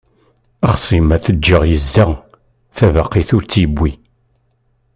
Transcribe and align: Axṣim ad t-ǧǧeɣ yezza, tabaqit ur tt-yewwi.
Axṣim 0.69 1.07
ad 1.15 1.21
t-ǧǧeɣ 1.23 1.63
yezza, 1.71 2.05
tabaqit 2.75 3.29
ur 3.35 3.43
tt-yewwi. 3.43 3.91